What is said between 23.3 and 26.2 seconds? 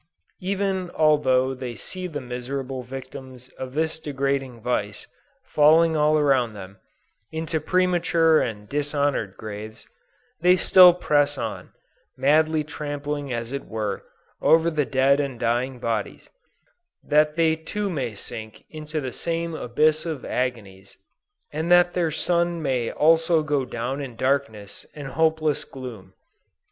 go down in darkness and hopeless gloom.